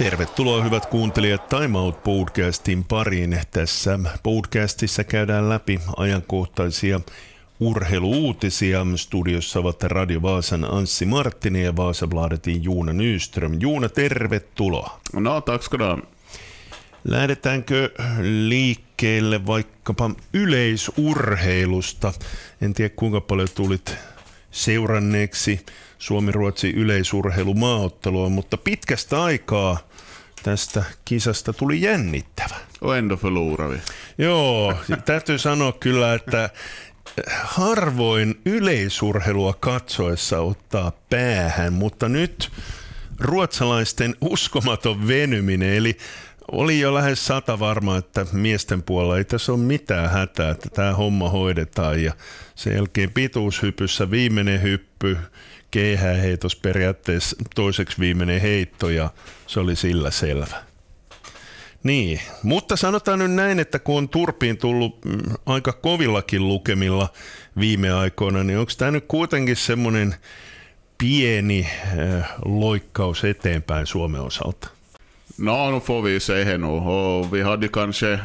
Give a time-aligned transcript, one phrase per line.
[0.00, 3.40] Tervetuloa hyvät kuuntelijat Time Out podcastin pariin.
[3.50, 7.00] Tässä podcastissa käydään läpi ajankohtaisia
[7.60, 8.86] urheiluuutisia.
[8.96, 13.56] Studiossa ovat Radio Vaasan Anssi Marttinen ja Vaasabladetin Juuna Nyström.
[13.60, 15.00] Juuna, tervetuloa.
[15.12, 16.02] No, tack ska du
[17.04, 17.90] Lähdetäänkö
[18.22, 22.12] liikkeelle vaikkapa yleisurheilusta?
[22.60, 23.96] En tiedä kuinka paljon tulit
[24.50, 25.66] seuranneeksi
[25.98, 29.78] Suomi-Ruotsi yleisurheilumaaottelua, mutta pitkästä aikaa
[30.42, 32.56] tästä kisasta tuli jännittävä.
[32.80, 33.80] Och ändå förlorar vi.
[34.18, 36.50] Joo, täytyy sanoa kyllä, että
[37.42, 42.52] harvoin yleisurheilua katsoessa ottaa päähän, mutta nyt
[43.18, 45.96] ruotsalaisten uskomaton venyminen, eli
[46.52, 50.94] oli jo lähes sata varma, että miesten puolella ei tässä ole mitään hätää, että tämä
[50.94, 52.12] homma hoidetaan ja
[52.54, 55.18] sen jälkeen pituushypyssä viimeinen hyppy,
[55.70, 59.10] keihääheitos periaatteessa toiseksi viimeinen heitto ja
[59.46, 60.62] se oli sillä selvä.
[61.82, 67.08] Niin, mutta sanotaan nyt näin, että kun on turpiin tullut mm, aika kovillakin lukemilla
[67.60, 70.14] viime aikoina, niin onko tämä nyt kuitenkin semmoinen
[70.98, 71.66] pieni
[72.18, 74.79] äh, loikkaus eteenpäin Suomen osalta?
[75.40, 76.66] No, nu får vi ju se här nu.
[76.66, 78.20] Och vi hade ju kanske...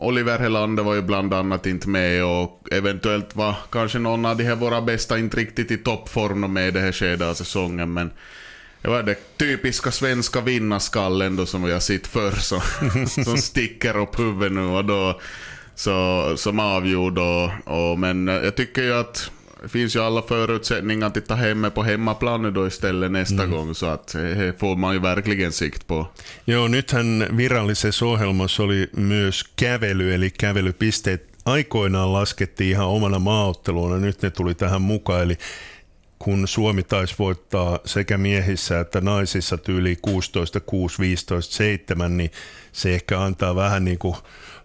[0.00, 4.44] Oliver Helander var ju bland annat inte med och eventuellt var kanske någon av de
[4.44, 7.92] här våra bästa inte riktigt i toppform med i det här skedet av säsongen.
[7.92, 8.10] Men
[8.82, 12.60] det var det typiska svenska vinnarskallen då som vi har sett förr som,
[13.24, 15.20] som sticker upp huvudet nu och då
[15.74, 17.20] så, som avgjorde.
[17.20, 19.30] Och, och, men jag tycker ju att
[19.66, 23.50] finns ju alla förutsättningar att ta hem på hemmaplan då istället nästa mm.
[23.50, 26.08] gång, så att det får man ju verkligen sikt på.
[26.46, 34.22] Joo, nythän virallisessa ohjelmassa oli myös kävely, eli kävelypisteet aikoinaan laskettiin ihan omana maaotteluna, nyt
[34.22, 35.38] ne tuli tähän mukaan, eli
[36.18, 42.30] kun Suomi taisi voittaa sekä miehissä että naisissa tyyli 16, 6, 15, 7, niin
[42.72, 44.16] se ehkä antaa vähän niin kuin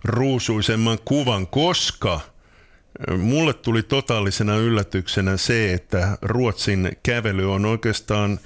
[0.04, 2.20] ruusuisemman kuvan, koska–
[3.18, 8.40] Mulle tuli totaalisena yllätyksenä se, että Ruotsin kävely on oikeastaan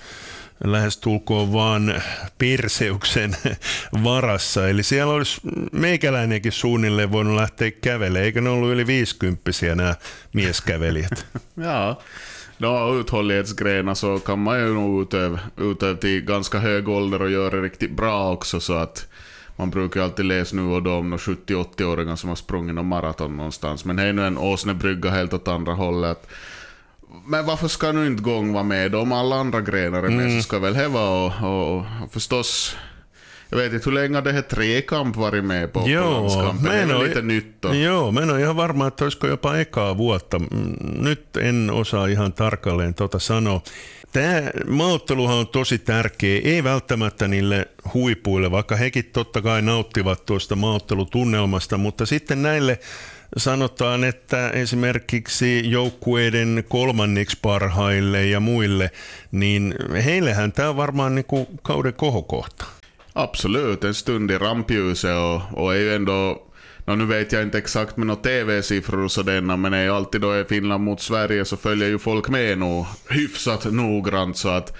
[0.64, 2.02] lähestulkoon vaan
[2.38, 3.38] Perseuksen
[4.04, 4.70] varassa.
[4.70, 5.42] Eli siellä olisi
[5.72, 9.96] meikäläinenkin suunnilleen voinut lähteä kävelemään, eikä ne ollut yli 50 nämä
[10.34, 11.26] mieskävelijät.
[11.58, 11.96] ja.
[12.60, 17.62] No, uthållighetsgrenar så kan man ju nog utöva, utöva till ganska hög ålder och göra
[17.62, 19.08] riktigt bra också så att
[19.58, 23.86] man brukar alltid läsa nu och då om 70-80-åringar som har sprungit någon maraton någonstans.
[23.86, 26.28] Men det är nu en åsnebrygga helt åt andra hållet.
[27.26, 30.38] Men varför ska nu inte gång vara med Om alla andra grenar är med mm.
[30.38, 32.76] så ska väl det vara och, och, och förstås
[33.50, 36.88] jag vet inte hur länge det här trekamp varit med på, Joo, på landskampen.
[36.88, 37.66] Det är lite nytt.
[37.74, 40.42] Joo, mä en ole ihan varma, että olisiko jopa ekaa vuotta.
[40.80, 43.62] Nyt en osaa ihan tarkalleen tota sanoa.
[44.14, 50.56] Tämä maaotteluhan on tosi tärkeä, ei välttämättä niille huipuille, vaikka hekin totta kai nauttivat tuosta
[50.56, 52.80] maaottelutunnelmasta, mutta sitten näille
[53.38, 58.92] sanotaan, että esimerkiksi joukkueiden kolmanniksi parhaille ja muille,
[59.32, 59.76] niin
[60.06, 62.66] heillehän tämä on varmaan niin kuin kauden kohokohta.
[63.16, 66.47] Absolut, en stund i rampljuset och, och är ju ändå
[66.88, 70.22] ja, nu vet jag inte exakt med några TV-siffror och sådana, men är ju alltid
[70.22, 74.78] då är Finland mot Sverige så följer ju folk med nog hyfsat noggrant så att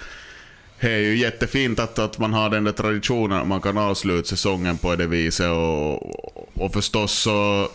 [0.80, 4.28] det är ju jättefint att, att man har den där traditionen att man kan avsluta
[4.28, 7.68] säsongen på det viset och, och förstås så,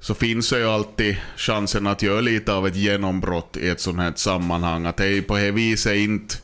[0.00, 3.98] så finns det ju alltid chansen att göra lite av ett genombrott i ett sånt
[3.98, 4.86] här sammanhang.
[4.86, 6.36] Att det är på det viset inte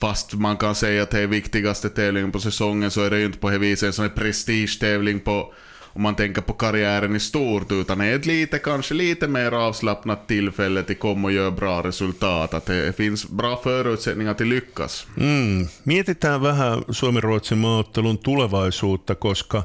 [0.00, 3.26] Fast man kan säga att det är viktigaste tävlingen på säsongen så är det ju
[3.26, 5.54] inte på det viset en sån här prestigetävling på
[5.92, 10.26] om man tänker på karriären i stort, utan är ett lite, kanske lite mer avslappnat
[10.26, 12.54] tillfälle till komma och göra bra resultat.
[12.54, 15.06] Att det finns bra förutsättningar till lyckas.
[15.16, 15.68] Mm.
[15.84, 19.62] Mietitään vähän Suomi-Ruotsin maaottelun tulevaisuutta, koska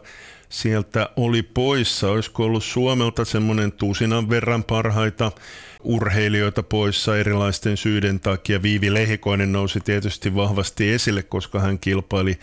[0.50, 2.10] sieltä oli poissa.
[2.10, 5.31] Olisiko ollut Suomelta semmoinen tusinan verran parhaita
[5.83, 8.62] urheilijoita poissa erilaisten syiden takia.
[8.62, 12.39] Viivi Lehikoinen nousi tietysti vahvasti esille, koska hän kilpaili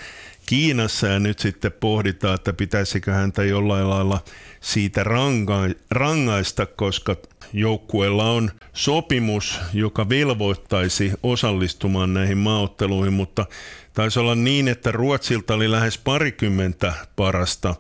[0.46, 4.24] Kiinassa ja nyt sitten pohditaan, että pitäisikö häntä jollain lailla
[4.60, 7.16] siitä ranga- rangaista, koska
[7.52, 13.46] joukkueella on sopimus, joka velvoittaisi osallistumaan näihin maaotteluihin, mutta
[13.92, 17.74] taisi olla niin, että Ruotsilta oli lähes parikymmentä parasta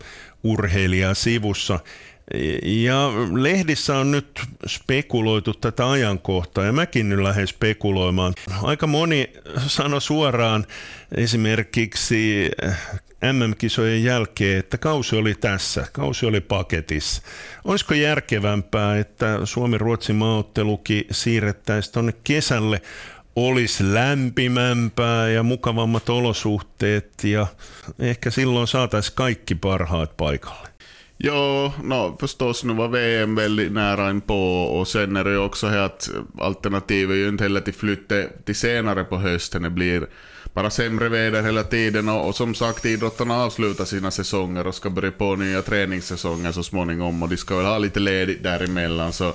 [0.44, 1.80] urheilijaa sivussa.
[2.62, 8.34] Ja lehdissä on nyt spekuloitu tätä ajankohtaa ja mäkin nyt lähden spekuloimaan.
[8.62, 9.32] Aika moni
[9.66, 10.66] sanoi suoraan
[11.16, 12.50] esimerkiksi
[13.32, 17.22] MM-kisojen jälkeen, että kausi oli tässä, kausi oli paketissa.
[17.64, 22.82] Olisiko järkevämpää, että Suomi-Ruotsin maaottelukin siirrettäisiin tuonne kesälle
[23.36, 27.46] olisi lämpimämpää ja mukavammat olosuhteet ja
[27.98, 30.71] ehkä silloin saataisiin kaikki parhaat paikalle.
[31.24, 35.66] Ja, no förstås nu var VM väldigt nära inpå och sen är det ju också
[35.66, 39.62] här att alternativet är ju inte heller till flytte till senare på hösten.
[39.62, 40.06] Det blir
[40.52, 44.90] bara sämre väder hela tiden och, och som sagt idrottarna avslutar sina säsonger och ska
[44.90, 49.32] börja på nya träningssäsonger så småningom och de ska väl ha lite ledigt däremellan så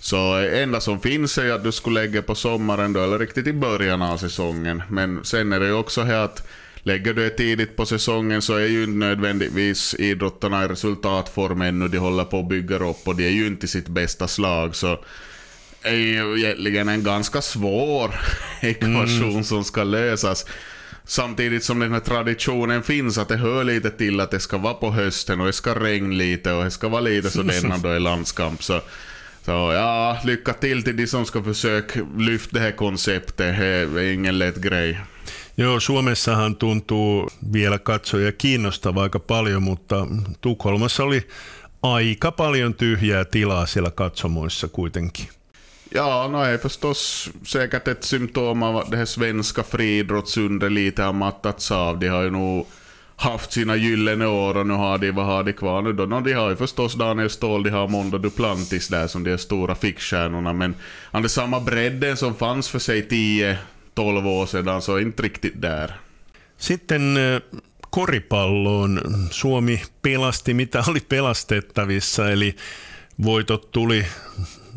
[0.00, 3.52] så enda som finns är att du skulle lägga på sommaren då, eller riktigt i
[3.52, 4.82] början av säsongen.
[4.88, 6.48] Men sen är det ju också här att
[6.86, 11.88] lägger du det tidigt på säsongen så är ju inte nödvändigtvis idrottarna i resultatform ännu.
[11.88, 14.76] De håller på att bygga upp och de är ju inte i sitt bästa slag.
[14.76, 14.98] Så
[15.82, 18.14] är ju egentligen en ganska svår
[18.60, 19.44] ekvation mm.
[19.44, 20.46] som ska lösas.
[21.04, 24.74] Samtidigt som den här traditionen finns att det hör lite till att det ska vara
[24.74, 28.00] på hösten och det ska regna lite och det ska vara lite sådär då i
[28.00, 28.62] landskamp.
[28.62, 28.80] Så
[29.44, 33.36] så ja, lycka till till de som ska försöka lyfta det här konceptet.
[33.36, 35.00] Det är ingen lätt grej.
[35.58, 40.06] Joo, Suomessahan tuntuu vielä katsoja kiinnostavaa aika paljon, mutta
[40.40, 41.28] Tukholmassa oli
[41.82, 45.28] aika paljon tyhjää tilaa siellä katsomoissa kuitenkin.
[45.94, 51.70] Ja, no är förstås säkert ett symptom av det här svenska friidrottsundret lite har mattats
[51.70, 51.98] av.
[51.98, 52.66] De har ju nog
[53.16, 56.06] haft sina gyllene år och nu har de, vad har de kvar nu då?
[56.06, 59.36] No, de har ju förstås Daniel Ståhl, de har Mondo Duplantis där som de är
[59.36, 60.74] stora fickstjärnorna men
[61.12, 63.08] han är samma bredden som fanns för sig
[63.96, 66.00] 10-12 år sedan så inte riktigt där.
[66.56, 67.40] Sitten eh,
[67.90, 69.00] koripalloon
[69.30, 72.56] Suomi pelasti mitä oli pelastettavissa, eli
[73.24, 74.06] voitot tuli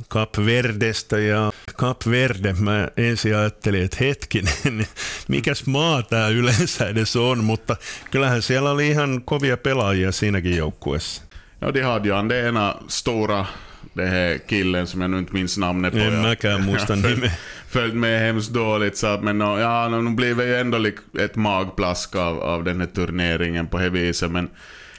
[0.09, 4.87] Cap Verdestä ja Cap Verde, mä ensin ajattelin, että hetkinen,
[5.27, 7.75] mikäs maa tämä yleensä edes on, mutta
[8.11, 11.21] kyllähän siellä oli ihan kovia pelaajia siinäkin joukkueessa.
[11.61, 12.15] Ja, de hade ju
[12.47, 13.45] ena stora
[13.93, 15.99] det här killen som jag nu inte minns namnet på.
[15.99, 17.31] En mäkään muista nimeä.
[17.69, 20.85] Följt med hemskt dåligt så att, men ja, nu blir det ju ändå
[21.19, 24.31] ett magplask av, av den här turneringen på det viset.
[24.31, 24.49] Men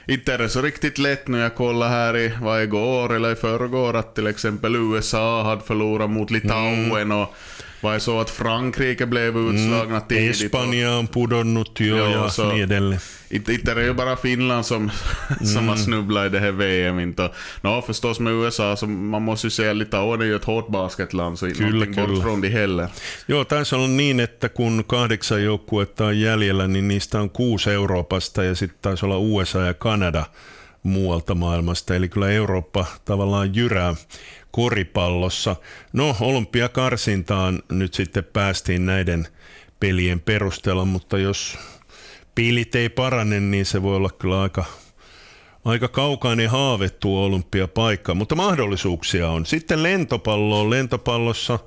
[0.07, 1.39] inte är det så riktigt lätt nu.
[1.39, 6.11] Jag kollar här i, vad igår eller i förrgår att till exempel USA hade förlorat
[6.11, 7.13] mot Litauen mm.
[7.13, 7.35] och
[7.81, 10.09] var det så att Frankrike blev utslagna mm.
[10.09, 10.43] tidigt?
[10.43, 13.01] Espanja on pudonnut jo ja så, niin edelleen.
[13.31, 14.91] Inte, inte det är ju bara Finland som,
[15.39, 15.69] som mm.
[15.69, 17.01] har snubblat i det här VM.
[17.01, 17.31] Inte.
[17.63, 21.39] No, förstås med USA, så man måste ju säga Litauen är ju ett hårt basketland,
[21.39, 22.07] så inte kyllä, kyllä.
[22.07, 22.89] bort från det heller.
[23.27, 28.45] Joo, taisi olla niin, että kun kahdeksan joukkuetta on jäljellä, niin niistä on kuusi Euroopasta
[28.45, 30.25] ja sitten taisi olla USA ja Kanada
[30.83, 31.95] muualta maailmasta.
[31.95, 33.95] Eli kyllä Eurooppa tavallaan jyrää
[34.51, 35.57] koripallossa.
[35.93, 39.29] No, olympiakarsintaan nyt sitten päästiin näiden
[39.81, 41.59] pelien perusteella, mutta jos
[42.35, 44.65] piilit ei parane, niin se voi olla kyllä aika,
[45.65, 49.47] aika kaukainen haave tuo olympiapaikka, mutta mahdollisuuksia on.
[49.47, 51.59] Sitten lentopallo Lentopallossa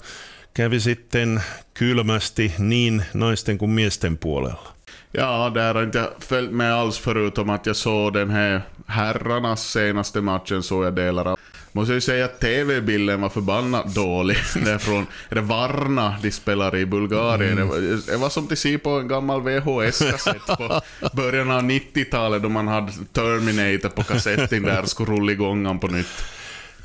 [0.54, 1.44] kävi sitten
[1.74, 4.74] kylmästi niin naisten kuin miesten puolella.
[5.18, 10.22] Ja, där har inte följt med alls förutom att jag såg den här herrarnas senaste
[10.22, 11.40] matchen såg jag delar av.
[11.76, 14.38] Måste ju säga att TV-bilden var förbannat dålig.
[14.54, 17.52] det är det Varna de spelar i Bulgarien.
[17.52, 17.68] Mm.
[17.68, 20.82] Det, var, det var som att se på en gammal VHS-kassett på
[21.14, 25.88] början av 90-talet då man hade Terminator på kassetten där och skulle rulla igång på
[25.88, 26.24] nytt.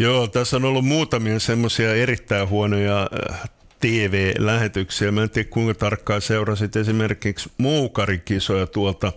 [0.01, 5.13] Joo, tässä on ollut muutamia semmoisia erittäin huonoja äh, TV-lähetyksiä.
[5.13, 9.13] Mä en tiedä kuinka tarkkaan seurasit esimerkiksi muukarikisoja tuolta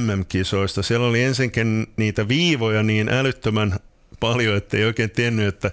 [0.00, 0.82] MM-kisoista.
[0.82, 3.78] Siellä oli ensinkin niitä viivoja niin älyttömän
[4.20, 5.70] paljon, että ei oikein tiennyt, että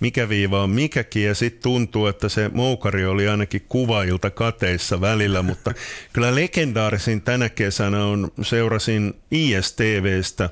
[0.00, 1.24] mikä viiva on mikäkin.
[1.24, 5.74] Ja sitten tuntuu, että se moukari oli ainakin kuvailta kateissa välillä, mutta
[6.12, 10.50] kyllä legendaarisin tänä kesänä on, seurasin ISTVstä,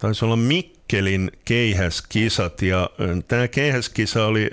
[0.00, 2.90] taisi olla Mikkelin keihäskisat ja
[3.28, 4.50] tämä keihäskisa oli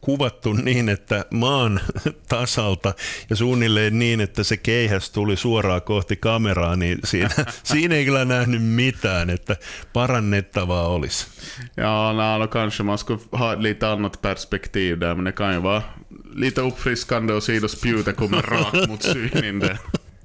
[0.00, 1.80] kuvattu niin, että maan
[2.28, 2.94] tasalta
[3.30, 7.30] ja suunnilleen niin, että se keihäs tuli suoraan kohti kameraa, niin siinä,
[7.62, 9.56] siinä ei kyllä nähnyt mitään, että
[9.92, 11.26] parannettavaa olisi.
[11.76, 15.62] Ja, no, no kanske man skulle ha lite annat perspektiv där, men det kan ju
[15.62, 15.82] vara
[16.34, 19.78] lite uppfriskande och sidospjuta kommer rakt mot synin där.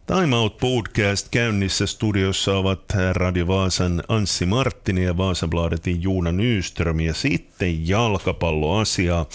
[0.07, 2.79] Time Out Podcast käynnissä studiossa ovat
[3.11, 9.25] Radio Vaasan Anssi Marttini ja Vaasabladetin Juuna Nyström ja sitten jalkapalloasiaa.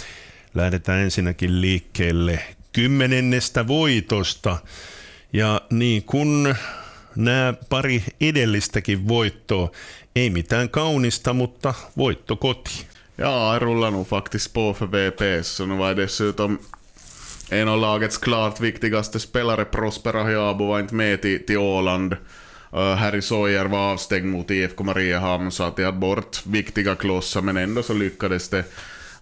[0.55, 2.39] Lähdetään ensinnäkin liikkeelle
[2.73, 4.59] kymmenennestä voitosta.
[5.33, 6.55] Ja niin kun
[7.17, 9.71] nämä pari edellistäkin voittoa,
[10.17, 12.87] ei mitään kaunista, mutta voitto koti.
[13.19, 16.59] Ja, rullar nog faktiskt på för VPS, så nu var dessutom
[17.51, 22.17] en av lagets klart viktigaste spelare, Prosper Ahiabo, var inte med till, till Åland.
[22.75, 27.41] Uh, Harry Sawyer var avstängd mot IFK Mariehamn så att de hade bort viktiga klossar
[27.41, 28.65] men ändå så lyckades det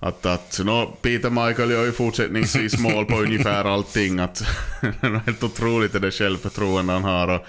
[0.00, 4.18] Att, att no, Peter Michael gör ju fortsättningsvis mål på ungefär allting.
[4.18, 4.40] Att,
[4.80, 7.28] är helt otroligt det självförtroende han har.
[7.28, 7.46] Och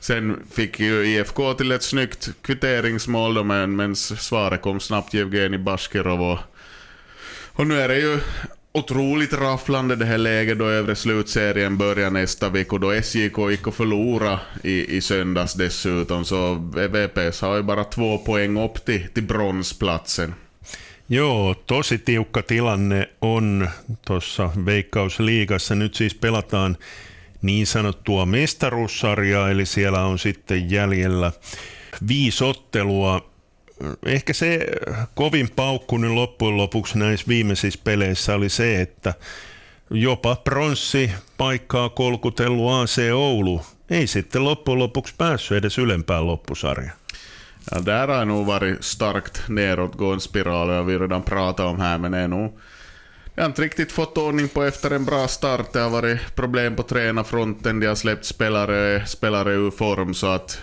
[0.00, 5.58] sen fick ju IFK till ett snyggt kvitteringsmål då, men, men svaret kom snabbt Jevgenij
[5.58, 6.22] Bashkirov.
[6.22, 6.38] Och,
[7.52, 8.18] och nu är det ju
[8.74, 13.66] otroligt rafflande det här läget då övre slutserien börjar nästa vecka och då SJK gick
[13.66, 19.08] och förlora i, i söndags dessutom så VPS har ju bara två poäng upp till,
[19.08, 20.34] till bronsplatsen.
[21.06, 23.68] Joo, tosi tiukka tilanne on
[24.06, 25.74] tuossa Veikkausliigassa.
[25.74, 26.76] Nyt siis pelataan
[27.42, 31.32] niin sanottua mestaruussarjaa, eli siellä on sitten jäljellä
[32.08, 33.33] viisi ottelua.
[34.06, 34.66] Ehkä se
[35.14, 39.14] kovin paukkunen loppujen lopuksi näissä viimeisissä peleissä oli se, että
[39.90, 46.96] jopa pronssi paikkaa kolkutellut AC Oulu ei sitten loppujen lopuksi päässyt edes ylempään loppusarjaan.
[47.74, 52.12] Ja, där har nog varit starkt nedåtgående spiral, och vi redan pratat om här, men
[52.12, 52.58] det är nog
[53.36, 55.72] jag har inte riktigt fått ordning på efter en bra start.
[55.72, 60.60] Det har varit problem på tränarfronten, de har släppt spelare, spelare ur form så att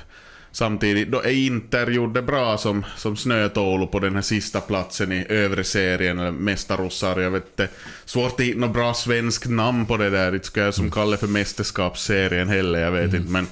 [0.51, 5.11] samtidigt då är Inter gjorde bra som, som snöt Oulu på den här sista platsen
[5.11, 7.19] i övre serien, eller mästarossar.
[7.19, 7.67] Jag vet inte,
[8.05, 10.31] svårt att hitta något bra svenskt namn på det där.
[10.31, 13.15] Det ska jag som kallar för mästerskapsserien heller, jag vet mm.
[13.15, 13.31] inte.
[13.31, 13.47] Men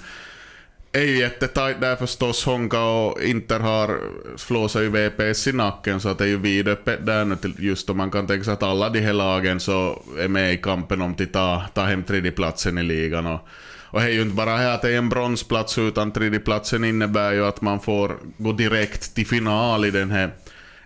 [0.91, 2.45] är ju jättetajt där förstås.
[2.45, 7.05] Honka och Inter har sig ju VPS i nacken så att det är ju vidöppet
[7.05, 10.03] där nu till just om man kan tänka sig att alla de här lagen så
[10.19, 13.25] är med i kampen om att ta, ta hem tredjeplatsen i ligan.
[13.25, 13.47] Och,
[13.91, 17.34] och det är ju inte bara här att det är en bronsplats utan tredjeplatsen innebär
[17.34, 20.31] ju att man får gå direkt till final i den här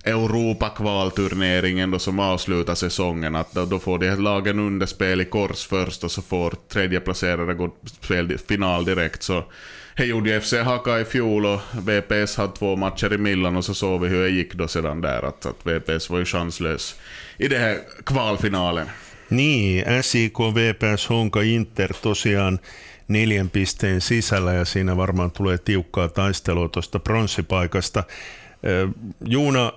[0.03, 3.35] Europakvalturneringen då som avslutar säsongen.
[3.35, 7.53] Att då, då får de här lagen underspel i kors först och så får tredjeplacerade
[7.53, 9.23] gå spel final direkt.
[9.23, 9.43] Så
[9.95, 13.73] det gjorde FC Haka i fjol och VPS hade två matcher i Milan och så
[13.73, 15.25] såg vi hur det gick då sedan där.
[15.25, 16.95] Att, att VPS var ju chanslös
[17.37, 18.87] i den här kvalfinalen.
[19.33, 22.59] Niin, SIK, VPS, Honka, Inter tosiaan
[23.07, 28.03] neljän pisteen sisällä ja siinä varmaan tulee tiukkaa taistelua tuosta pronssipaikasta.
[29.25, 29.73] Juuna,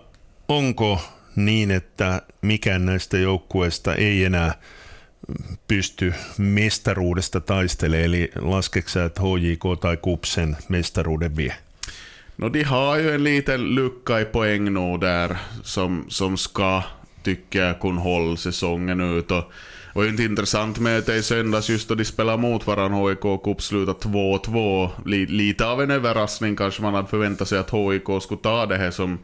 [0.48, 1.00] onko
[1.36, 4.54] niin, että mikään näistä joukkueista ei enää
[5.68, 11.54] pysty mestaruudesta taistelemaan, eli laskeksä, että HJK tai KUPSen mestaruuden vie?
[12.38, 16.82] No de har ju en liten lucka i poäng nu där som, som ska,
[17.26, 19.30] tycker jag, kunde hålla säsongen ut.
[19.30, 19.45] Och,
[19.92, 23.64] och ett intressant möte i söndags just då de spelade mot varandra, HIK och KUPS
[23.64, 24.90] slutade 2-2.
[25.26, 28.90] Lite av en överraskning kanske man hade förväntat sig att HIK skulle ta det här
[28.90, 29.18] som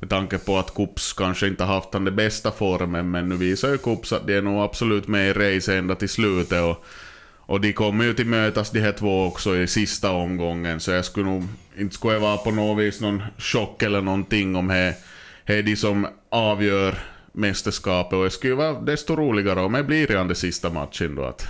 [0.00, 3.78] med tanke på att Kups kanske inte haft den bästa formen, men nu visar ju
[3.78, 6.62] Kups att de är nog absolut med i race ända till slutet.
[6.62, 6.84] Och,
[7.36, 11.04] och de kommer ju till mötas de här två också i sista omgången, så jag
[11.04, 14.94] skulle nog inte skulle vara på något vis någon chock eller någonting om det
[15.54, 16.94] är de som avgör
[17.32, 18.12] mästerskapet.
[18.12, 21.24] Och det skulle vara desto roligare om det blir redan det sista matchen då.
[21.24, 21.46] Att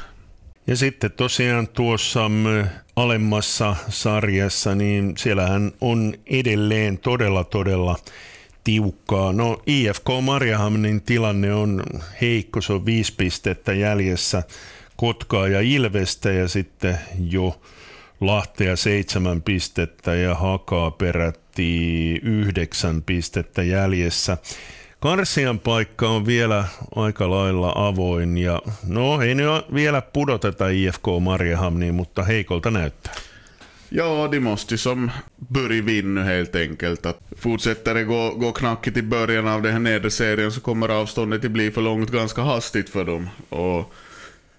[0.64, 7.96] ja sitten tosiaan tuossa mm, alemmassa sarjassa, niin siellähän on edelleen todella todella
[8.64, 9.32] tiukkaa.
[9.32, 11.82] No IFK Marjahamnin tilanne on
[12.20, 14.42] heikko, se on viisi pistettä jäljessä
[14.96, 16.98] Kotkaa ja Ilvestä ja sitten
[17.30, 17.60] jo
[18.20, 24.36] Lahtea seitsemän pistettä ja Hakaa perätti yhdeksän pistettä jäljessä.
[25.00, 26.64] Karsian paikka on vielä
[26.96, 33.14] aika lailla avoin ja no ei nyt vielä pudoteta IFK Mariehamniin, mutta heikolta näyttää.
[33.90, 35.10] Ja, de måste som
[35.52, 37.06] börja vinna helt enkelt.
[37.06, 40.88] Att fortsätter det gå, gå knackigt i början av den här nedre serien så kommer
[40.88, 43.28] avståndet att bli för långt ganska hastigt för dem.
[43.48, 43.94] Och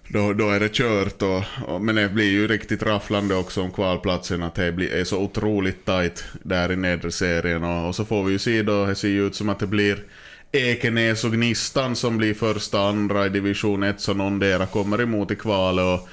[0.08, 1.22] då, då är det kört.
[1.22, 4.42] Och, och, men det blir ju riktigt rafflande också om kvalplatsen.
[4.42, 7.64] Att det blir, är så otroligt tight där i nedre serien.
[7.64, 9.66] Och, och så får vi ju se då, det ser ju ut som att det
[9.66, 10.04] blir
[10.52, 15.36] Ekenäs och Gnistan som blir första andra i division 1 så någondera kommer emot i
[15.36, 15.84] kvalet.
[15.84, 16.08] Och,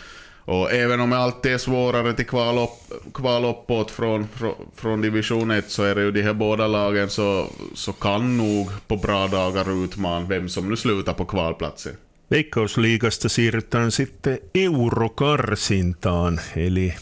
[0.56, 5.02] och även om det alltid är svårare till kval, upp, kval uppåt från, från, från
[5.02, 8.98] division 1 så är det ju de här båda lagen så, så kan nog på
[8.98, 11.98] bra dagar utmana vem som nu slutar på kvalplatsen.
[12.32, 16.94] Veikkausliigasta siirrytään sitten eurokarsintaan, eli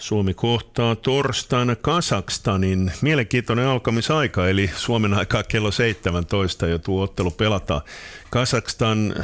[0.00, 2.92] Suomi kohtaa torstaina Kasakstanin.
[3.02, 7.80] Mielenkiintoinen alkamisaika, eli Suomen aikaa kello 17 jo tuo ottelu pelataan.
[8.30, 9.14] Kasakstan,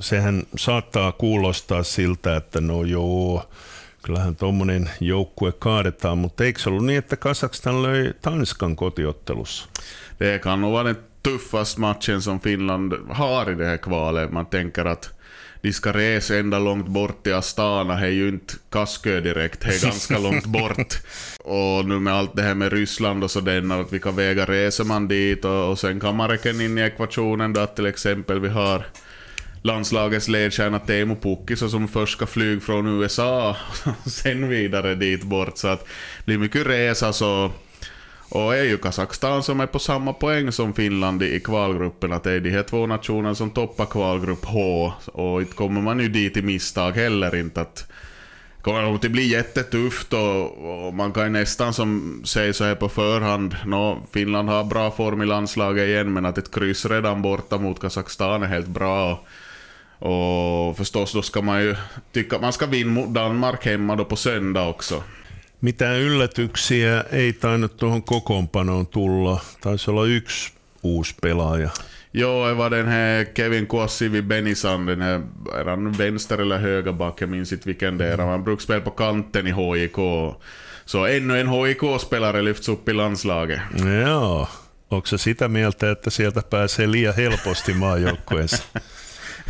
[0.00, 3.50] sehän saattaa kuulostaa siltä, että no joo,
[4.02, 9.68] kyllähän tuommoinen joukkue kaadetaan, mutta eikö se ollut niin, että Kasakstan löi Tanskan kotiottelussa?
[10.20, 14.32] Det kan nog vara den tuffaste matchen som Finland har i det här kvalet.
[14.32, 15.19] Man tänker att
[15.62, 19.66] de ska resa ända långt bort till Astana, det är ju inte Kaskö direkt, det
[19.66, 20.94] är ganska långt bort.
[21.44, 25.08] Och nu med allt det här med Ryssland och sådär, att vilka vägar reser man
[25.08, 28.48] dit och, och sen kan man räkna in i ekvationen då att till exempel vi
[28.48, 28.86] har
[29.62, 33.56] landslagets ledstjärna Teemu Pukkisa som först ska flyga från USA
[34.04, 35.58] och sen vidare dit bort.
[35.58, 37.50] Så att det blir mycket resa så
[38.30, 42.32] och är ju Kazakstan som är på samma poäng som Finland i kvalgruppen, att det
[42.32, 44.92] är de här två nationerna som toppar kvalgrupp H.
[45.06, 47.60] Och inte kommer man ju dit i misstag heller inte.
[47.60, 47.90] att
[48.62, 53.56] kommer att bli jättetufft och, och, man kan nästan som säga så här på förhand,
[53.66, 57.80] no, Finland har bra form i landslaget igen men att ett kryss redan borta mot
[57.80, 59.24] Kazakstan är helt bra.
[59.98, 61.76] Och, och förstås då ska man ju
[62.12, 65.02] tycka att man ska vinna mot Danmark hemma då på söndag också.
[65.60, 69.40] Mitään yllätyksiä ei tainnut tuohon kokoonpanoon tulla.
[69.60, 70.52] Taisi olla yksi
[70.82, 71.70] uusi pelaaja.
[72.12, 75.22] Joo, var den här Kevin Kuassivi Benisan, den här,
[75.54, 78.18] är han vänster eller högerback, jag minns inte vilken det är.
[78.18, 79.96] Han brukar spela på kanten i HIK.
[80.84, 83.60] Så ännu en HIK-spelare lyfts upp i landslaget.
[84.04, 84.48] Joo,
[84.90, 88.62] onko sitä mieltä, että sieltä pääsee liian helposti maajoukkueeseen?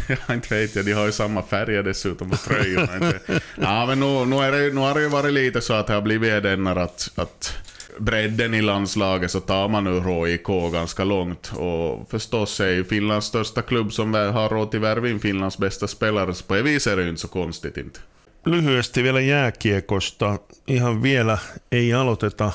[0.29, 3.13] Ja, inte vet jag, de har ju samma färger dessutom på tröjorna.
[3.55, 5.93] ja, men nu, nu, är det, nu har det ju varit lite så att det
[5.93, 7.55] har blivit den att, att
[7.99, 11.53] bredden i landslaget så tar man ur HIK ganska långt.
[11.57, 15.89] Och förstås är ju Finlands största klubb som har råd till värva in Finlands bästa
[15.89, 18.01] spelare, så på det viset är det ju inte så konstigt inte.
[18.47, 20.39] Lyhyesti vielä jääkiekosta.
[20.67, 21.39] Ihan vielä
[21.73, 22.53] ei aloiteta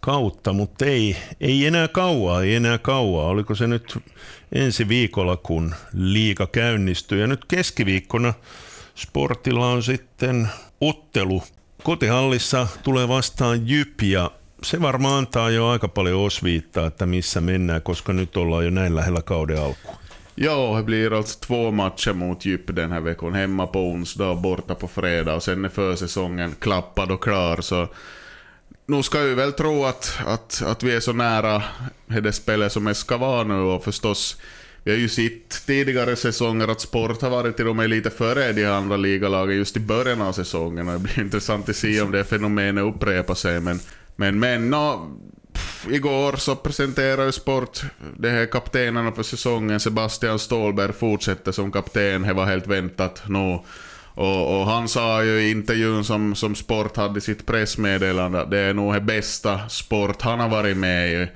[0.00, 3.26] kautta, mutta ei, ei enää kauaa, ei enää kauaa.
[3.26, 3.98] Oliko se nyt
[4.52, 7.20] ensi viikolla, kun liika käynnistyy.
[7.20, 8.34] Ja nyt keskiviikkona
[8.94, 10.48] Sportilla on sitten
[10.80, 11.42] ottelu.
[11.82, 14.30] Kotihallissa tulee vastaan Jyp ja
[14.62, 18.96] se varmaan antaa jo aika paljon osviittaa, että missä mennään, koska nyt ollaan jo näin
[18.96, 20.00] lähellä kauden alkuun.
[20.36, 23.34] Ja, det blir alltså två matcher mot Djup den här veckan.
[23.34, 25.34] Hemma på onsdag och borta på fredag.
[25.34, 27.60] Och sen är försäsongen klappad och klar.
[27.60, 27.88] Så
[28.90, 31.62] nu ska vi väl tro att, att, att vi är så nära
[32.06, 34.36] det spelet som det ska vara nu och förstås
[34.84, 38.52] vi har ju sett tidigare säsonger att sport har varit till och med lite före
[38.52, 42.10] de andra ligalagen just i början av säsongen och det blir intressant att se om
[42.10, 43.80] det fenomenet upprepar sig men
[44.20, 45.16] men, men no,
[45.52, 47.82] pff, igår så presenterade Sport
[48.16, 49.80] de här kaptenerna för säsongen.
[49.80, 53.58] Sebastian Ståhlberg fortsätter som kapten, det var helt väntat nu.
[54.20, 58.50] Och, och, han sa ju i intervjun som, som Sport hade i sitt pressmeddelande att
[58.50, 61.28] det är nog det bästa Sport han har varit med i.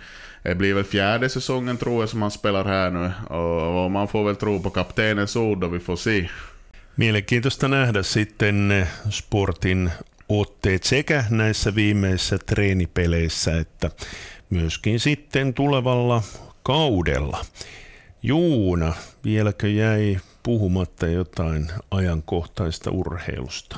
[0.42, 3.12] Det blir väl fjärde säsongen tror jag som han spelar här nu.
[3.37, 6.29] Och, och man får väl tro på kaptenens ord och vi får se.
[6.97, 9.90] Mielenkiintoista nähdä sitten eh, Sportin
[10.29, 13.90] otteet sekä näissä viimeisissä treenipeleissä että
[14.51, 16.23] myöskin sitten tulevalla
[16.62, 17.44] kaudella.
[18.23, 18.92] Juuna,
[19.25, 23.76] vieläkö jäi puhumatta jotain ajankohtaista urheilusta?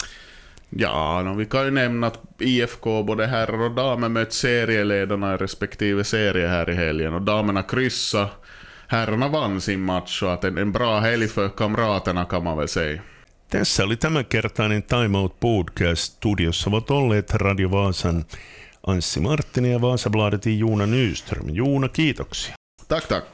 [0.70, 5.36] Ja, no, vi kan ju nämna att IFK, både herrar och damer, mött serieledarna i
[5.36, 7.14] respektive serie här i helgen.
[7.14, 8.28] Och damerna kryssa,
[8.88, 12.68] herrarna vann sin match, så att en, en bra helg för kamraterna kan man väl
[12.68, 13.02] säga.
[13.50, 16.12] Tässä oli tämänkertainen Time Out Podcast.
[16.12, 18.24] Studiossa ovat olleet Radio Vaasan
[18.86, 21.48] Anssi Marttinen ja Vaasabladetin Juuna Nyström.
[21.50, 22.54] Juuna, kiitoksia.
[22.88, 23.26] Tack, tack.